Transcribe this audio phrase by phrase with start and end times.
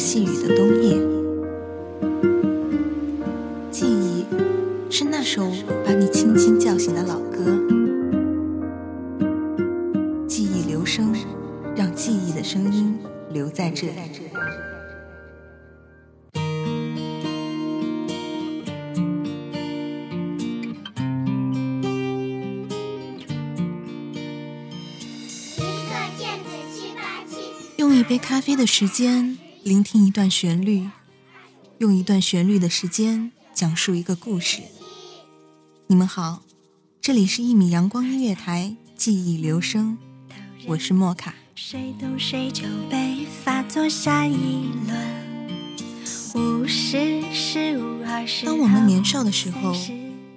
[0.00, 0.96] 细雨的冬夜，
[3.70, 4.24] 记忆
[4.88, 5.46] 是那首
[5.84, 7.44] 把你轻轻叫醒的老歌，
[10.26, 11.14] 记忆留声，
[11.76, 12.98] 让记忆的声音
[13.30, 13.92] 留在这里。
[27.76, 30.88] 用一杯咖啡的时间聆听一段旋律，
[31.78, 34.62] 用一段旋律的时间讲述一个故事。
[35.86, 36.42] 你们好，
[37.02, 39.98] 这里是一米阳光音乐台记忆留声，
[40.66, 41.34] 我是莫卡。
[41.54, 45.20] 谁懂谁就被发作下一轮。
[46.34, 47.20] 二十。
[48.44, 49.74] 当我们年少的时候，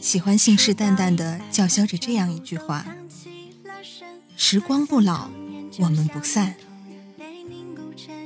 [0.00, 2.86] 喜欢信誓旦旦地叫嚣着这样一句话：
[4.36, 5.28] 时光不老，
[5.80, 6.54] 我们不散。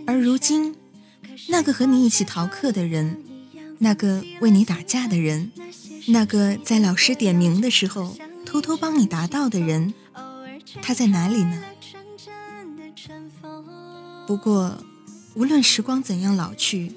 [0.07, 0.75] 而如今，
[1.49, 3.23] 那个和你一起逃课的人，
[3.79, 5.51] 那个为你打架的人，
[6.09, 9.93] 那个在老师点名的时候偷偷帮你答到的人，
[10.81, 11.63] 他在哪里呢？
[14.27, 14.79] 不过，
[15.35, 16.93] 无论时光怎样老去，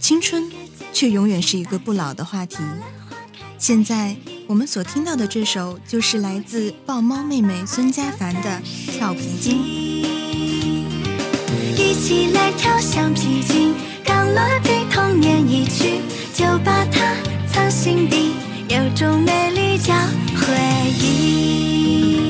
[0.00, 0.50] 青春
[0.92, 2.58] 却永远是一个不老的话题。
[3.58, 8.62] 现在我们所听到的这首，就是来自豹猫妹妹孙佳凡的
[8.96, 9.58] 《跳皮筋》。
[11.76, 13.74] 一起来跳橡皮筋，
[14.08, 16.00] 刚落地童年一去，
[16.32, 17.14] 就把它
[17.46, 18.32] 藏心底，
[18.70, 19.92] 有种美丽叫
[20.34, 20.56] 回
[20.98, 22.24] 忆。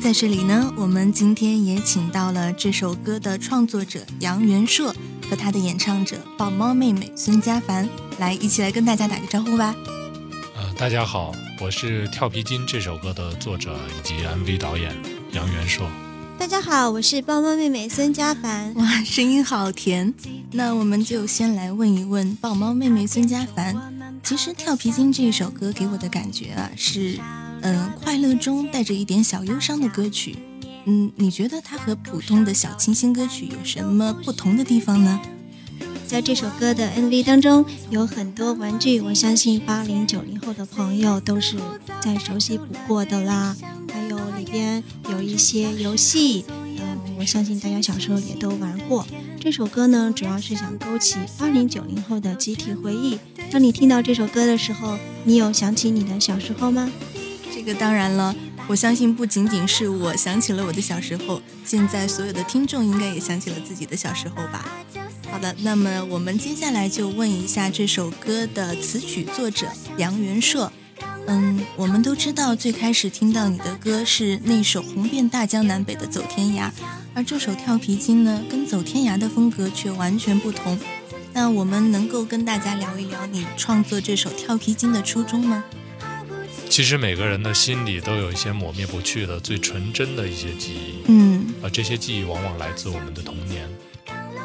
[0.00, 4.94] 在这里呢，我们今天也请到了这首歌的创作者杨元硕
[5.28, 7.86] 和他的演唱者豹猫妹妹孙佳凡，
[8.18, 9.74] 来一起来跟大家打个招呼吧。
[10.56, 14.90] 呃，大家好，我是《跳皮筋》这首歌的作者以及 MV 导演
[15.32, 15.86] 杨元硕。
[16.38, 18.74] 大家好，我是豹猫妹妹孙佳凡。
[18.74, 20.12] 哇，声音好甜！
[20.52, 23.76] 那我们就先来问一问豹猫妹妹孙佳凡。
[24.22, 27.18] 其实《跳皮筋》这一首歌给我的感觉啊，是
[27.62, 30.36] 嗯快乐中带着一点小忧伤的歌曲。
[30.86, 35.20] 嗯，你觉得它和普通的小清新歌曲有什么不同的地方呢？
[36.06, 41.56] 在这首歌的 MV 当中有很多玩具，我相信八零九零后的朋友都是
[42.00, 43.56] 再熟悉不过的啦。
[44.54, 46.44] 边有一些游戏，
[46.78, 49.04] 嗯，我相信大家小时候也都玩过。
[49.40, 53.18] 这首歌呢，主要是想勾起八零九零后的集体回忆。
[53.50, 56.88] 当你听到这首歌的时候，你有想起你的小时候吗？
[57.52, 58.32] 这个当然了，
[58.68, 64.64] 我相信不仅仅是我想起了我的小时候，现在所有的听众应该也想起了自己的小时候吧。
[65.32, 69.66] 好的，那么我们接下来就问一下这首歌的词曲作者
[69.98, 70.70] 杨元硕。
[71.26, 76.68] 嗯，我们都知道，最开始听到你的歌是那首红遍大江南北的《走天涯》，
[77.14, 80.78] 而这首《跳皮筋》呢，跟《走天涯》的风格却完全不同。
[81.32, 85.64] 那我们能够跟大家聊一聊你创作这首《跳皮筋》的初衷吗？
[86.68, 93.68] 其实每个人的心里都有一些抹灭不去的、最纯真的一些记忆，嗯，而这些记忆往往来自我们的童年。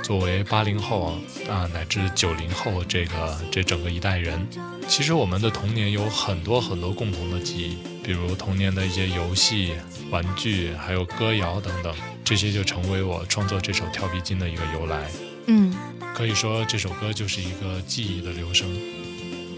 [0.09, 1.13] 作为八零后
[1.47, 4.43] 啊，乃至九零后这个这整个一代人，
[4.87, 9.75] 其实我们的童年有很多很多共同的记忆，比如童年的一些游戏、
[10.09, 15.11] 玩具，还有歌谣等等，这些就成为我创作这首《跳皮筋》的一个由来。
[15.45, 15.71] 嗯，
[16.15, 18.67] 可以说这首歌就是一个记忆的留声。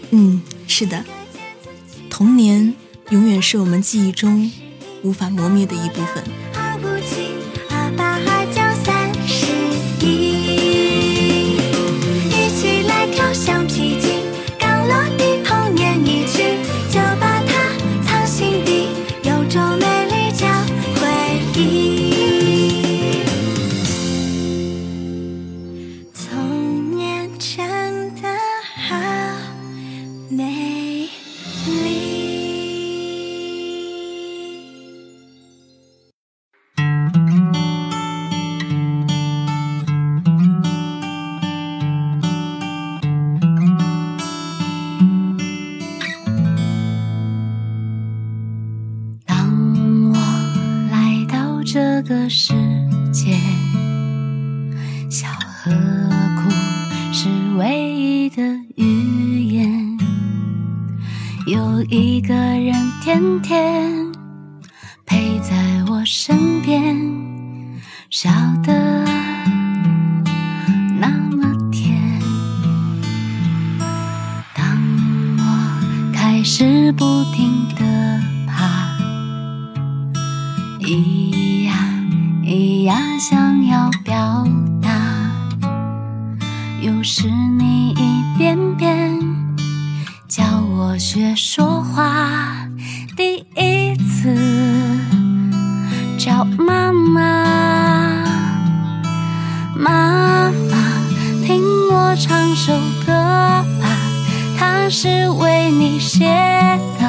[0.09, 1.05] 嗯，是的，
[2.09, 2.75] 童年
[3.11, 4.51] 永远是我们记忆中
[5.01, 6.50] 无法磨灭的一部分。
[52.11, 52.53] 的世
[53.13, 53.37] 界，
[55.09, 55.71] 笑和
[56.35, 56.49] 哭
[57.13, 58.43] 是唯一的
[58.75, 59.97] 语言。
[61.47, 64.11] 有一个人天天
[65.05, 65.55] 陪在
[65.87, 66.99] 我身边，
[68.09, 68.29] 笑
[68.61, 69.05] 得
[70.99, 71.97] 那么甜。
[74.53, 74.77] 当
[75.37, 78.97] 我开始不停地爬，
[80.81, 81.31] 一，
[83.21, 84.47] 想要表
[84.81, 84.89] 达，
[86.81, 89.15] 有时你一遍遍
[90.27, 90.43] 教
[90.75, 92.67] 我学说话，
[93.15, 94.35] 第一次
[96.17, 98.25] 叫妈妈，
[99.77, 100.77] 妈妈，
[101.45, 102.73] 听我唱首
[103.05, 103.13] 歌
[103.79, 103.87] 吧，
[104.57, 106.25] 它是为你写
[106.99, 107.07] 的，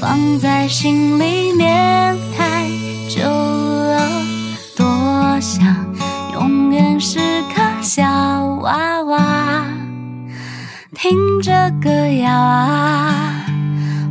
[0.00, 1.49] 放在心里。
[11.40, 13.46] 听着歌谣啊，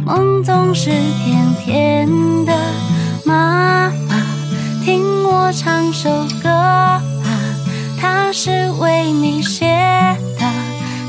[0.03, 2.07] 梦总是甜甜
[2.43, 2.51] 的。
[3.23, 4.15] 妈妈，
[4.83, 6.09] 听我唱首
[6.41, 7.03] 歌吧，
[8.01, 9.67] 它是为你写
[10.39, 10.51] 的，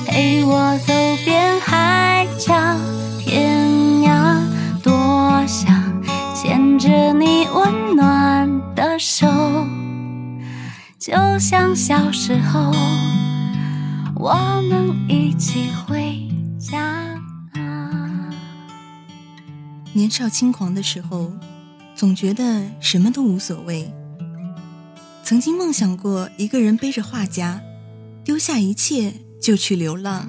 [0.07, 0.93] 陪我走
[1.25, 2.53] 遍海角
[3.19, 3.59] 天
[4.03, 4.37] 涯。
[4.83, 5.75] 多想
[6.35, 9.27] 牵着你温暖的手，
[10.99, 12.71] 就像小时候。
[14.23, 14.35] 我
[14.69, 16.10] 们一起回
[20.01, 21.31] 年少轻狂的时候，
[21.95, 23.93] 总觉得什么都无所谓。
[25.23, 27.61] 曾经梦想过一个人背着画夹，
[28.25, 29.13] 丢下一切
[29.43, 30.27] 就去流浪。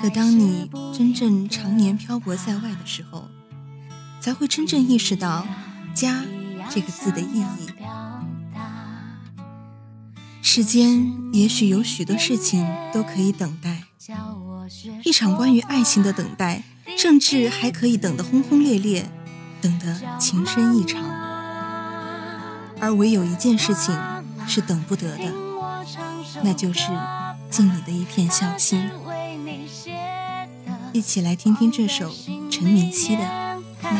[0.00, 3.24] 可当你真正常年漂泊在外的时候，
[4.20, 5.44] 才会真正意识到
[5.92, 6.22] “家”
[6.70, 7.66] 这个字的意义。
[10.40, 12.64] 世间也许有许多事情
[12.94, 13.82] 都可以等待，
[15.02, 16.62] 一场关于爱情的等待，
[17.02, 19.10] 甚至还可以等得轰轰烈烈，
[19.60, 21.02] 等得情深意长。
[22.78, 23.92] 而唯有一件事情
[24.46, 25.24] 是等不得的，
[26.44, 26.90] 那就是
[27.50, 28.88] 尽你的一片孝心。
[30.92, 32.08] 一起来听听这首
[32.48, 33.22] 陈敏熙的
[33.82, 33.98] 《妈妈》。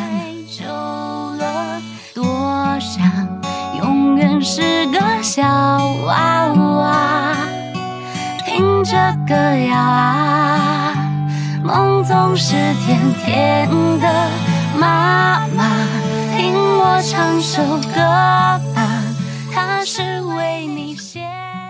[2.15, 3.03] 多想
[3.79, 5.43] 永远是个小
[6.07, 7.37] 娃娃，
[8.47, 8.93] 听着
[9.27, 10.62] 歌谣啊，
[11.63, 12.55] 梦总是
[12.85, 13.69] 甜甜
[14.01, 14.31] 的。
[14.77, 15.71] 妈妈，
[16.37, 17.63] 听我唱首
[17.95, 18.01] 歌
[18.75, 19.03] 吧，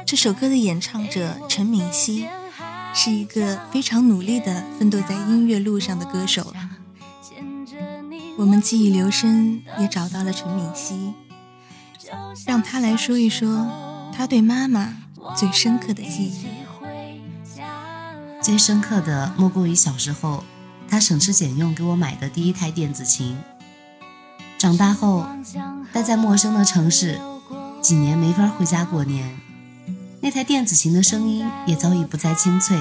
[0.06, 2.26] 这首歌的演唱者陈敏熙
[2.94, 6.54] 是一个非常努力的奋斗在音乐路上的歌手。
[8.38, 11.12] 我们记忆留声也找到了陈敏熙，
[12.46, 13.68] 让他来说一说
[14.14, 14.96] 他对妈妈
[15.36, 16.51] 最深刻的记忆。
[18.42, 20.42] 最深刻的莫过于小时候，
[20.88, 23.38] 他省吃俭用给我买的第一台电子琴。
[24.58, 25.24] 长大后，
[25.92, 27.20] 待在陌生的城市，
[27.80, 29.38] 几年没法回家过年，
[30.20, 32.76] 那台电子琴的声音也早已不再清脆，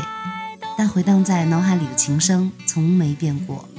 [0.76, 3.70] 但回荡在脑海里的琴声从没变过，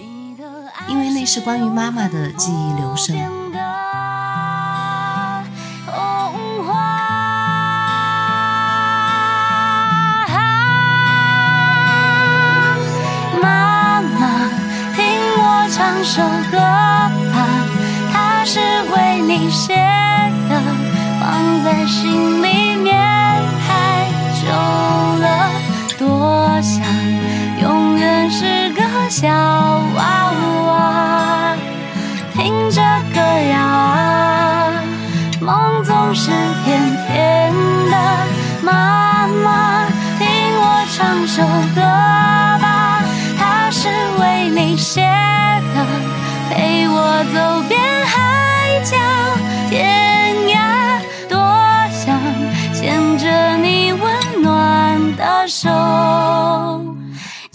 [0.88, 3.42] 因为那是关于妈妈的记忆留声。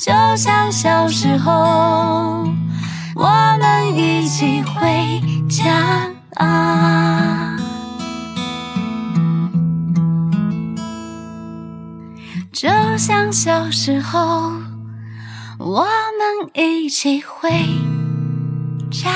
[0.08, 1.52] 就像小时候，
[3.14, 7.58] 我们一起回家啊。
[12.54, 14.54] 就像小时候，
[15.58, 17.52] 我们一起回
[18.90, 19.12] 家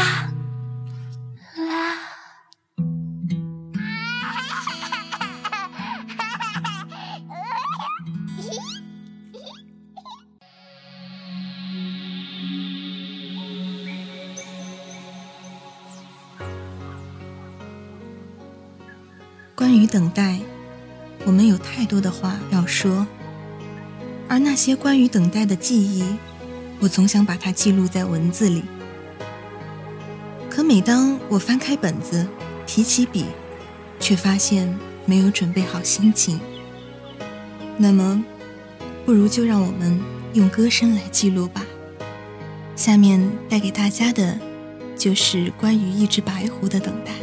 [19.71, 20.37] 关于等待，
[21.23, 23.07] 我们有太多的话要说，
[24.27, 26.03] 而那些关于等待的记忆，
[26.81, 28.65] 我总想把它记录在文字里。
[30.49, 32.27] 可每当我翻开本子，
[32.67, 33.27] 提起笔，
[33.97, 36.37] 却发现没有准备好心情。
[37.77, 38.21] 那么，
[39.05, 39.97] 不如就让我们
[40.33, 41.65] 用歌声来记录吧。
[42.75, 44.37] 下面带给大家的，
[44.97, 47.13] 就是关于一只白狐的等待。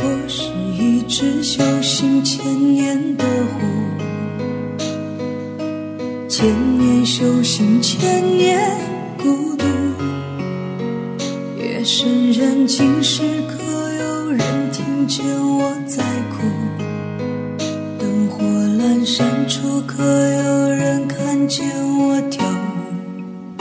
[0.00, 0.59] 我是
[1.12, 3.58] 只修行千年的狐，
[6.28, 6.46] 千
[6.78, 8.60] 年修行千年
[9.18, 9.64] 孤独。
[11.58, 13.60] 夜深人静时，可
[13.92, 16.46] 有人听见我在哭？
[17.98, 21.66] 灯火阑珊处，可有人看见
[21.98, 23.60] 我跳舞？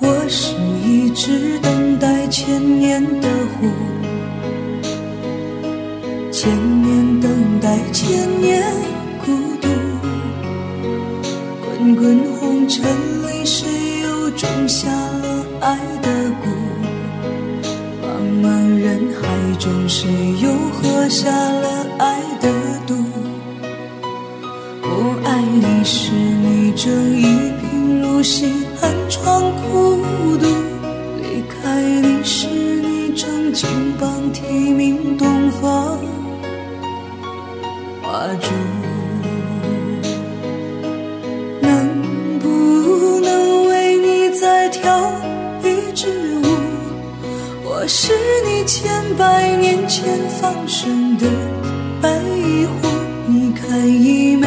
[0.00, 3.68] 我是一只等待千年的狐，
[6.44, 8.62] 千年等待，千年
[9.24, 9.32] 孤
[9.62, 9.68] 独。
[11.64, 12.84] 滚滚红尘
[13.26, 16.10] 里，谁又种下了爱的
[16.42, 16.44] 蛊？
[18.02, 19.26] 茫茫人海
[19.58, 20.10] 中，谁
[20.42, 22.50] 又喝下了爱的
[22.86, 22.94] 毒？
[24.82, 27.22] 我爱你时，你正一
[27.58, 29.96] 贫如洗，寒窗苦
[30.36, 30.46] 读；
[31.22, 33.66] 离开你时，你正金
[33.98, 34.42] 榜题
[34.74, 35.98] 名，东方
[38.14, 38.48] 花烛。
[41.60, 45.10] 能不能为你再跳
[45.64, 46.06] 一支
[46.38, 46.46] 舞？
[47.64, 48.12] 我是
[48.46, 51.26] 你千百年前放生的
[52.00, 52.08] 白
[52.80, 52.88] 狐，
[53.26, 54.46] 你看一枚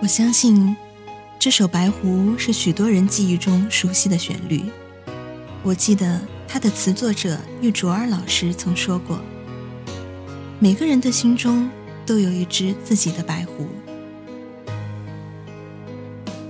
[0.00, 0.76] 我相信，
[1.40, 4.62] 这首《白狐》是许多人记忆中熟悉的旋律。
[5.64, 9.18] 我记得它的词作者玉卓尔老师曾说过
[10.60, 11.68] ：“每个人的心中
[12.06, 13.66] 都有一只自己的白狐。”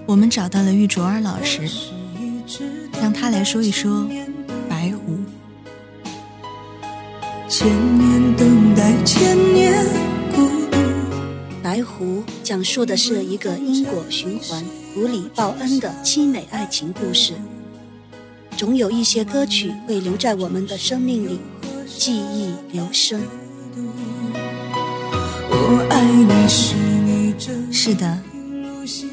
[0.05, 1.62] 我们找到了玉卓尔老师，
[3.00, 4.07] 让他来说一说
[4.69, 5.19] 白狐。
[7.49, 7.67] 千
[7.99, 10.08] 年等待，千年。
[11.78, 17.35] 白狐讲述的是一个因果循环、狐狸报恩的凄美爱情故事。
[18.56, 21.38] 总有一些歌曲会留在我们的生命里，
[21.87, 23.23] 记忆留声。
[25.50, 28.18] 我爱你时，你是的，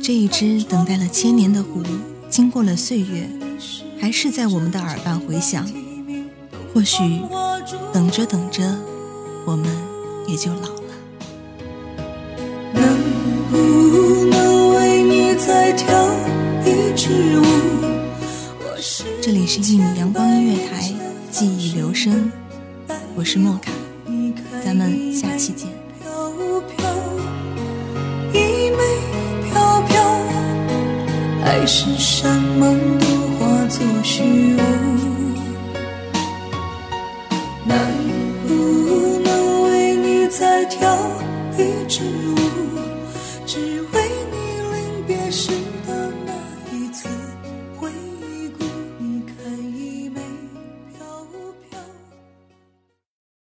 [0.01, 1.83] 这一只等待了千年的狐，
[2.31, 3.29] 经过了岁月，
[4.01, 5.69] 还是在我们的耳畔回响。
[6.73, 7.21] 或许
[7.93, 8.75] 等着等着，
[9.45, 9.69] 我们
[10.27, 10.84] 也就老了。
[19.45, 20.91] 里是一米阳光音乐台，
[21.29, 22.31] 记忆留声，
[23.13, 23.71] 我是莫卡，
[24.63, 25.69] 咱们下期见。
[26.01, 26.31] 飘
[26.75, 26.89] 飘，
[28.33, 28.77] 一枚
[29.47, 30.01] 飘飘，
[31.43, 33.05] 海誓山盟都
[33.37, 34.23] 化作虚
[34.55, 34.61] 无。
[37.67, 37.77] 能
[38.47, 40.97] 不能为你再跳？